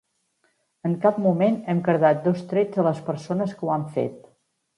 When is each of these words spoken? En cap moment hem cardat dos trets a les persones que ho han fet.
En 0.87 0.95
cap 1.03 1.19
moment 1.25 1.59
hem 1.73 1.83
cardat 1.89 2.25
dos 2.29 2.41
trets 2.55 2.81
a 2.81 2.87
les 2.89 3.03
persones 3.11 3.55
que 3.61 3.69
ho 3.69 3.73
han 3.77 3.87
fet. 4.01 4.19